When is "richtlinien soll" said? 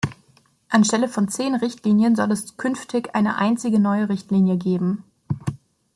1.53-2.31